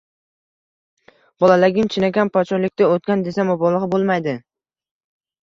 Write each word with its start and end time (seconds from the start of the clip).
Bolaligim 1.43 1.89
chinakam 1.97 2.31
poshsholikda 2.39 2.89
o‘tgan, 2.95 3.23
desam 3.29 3.53
mubolag‘a 3.55 3.93
bo‘lmaydi 3.95 4.37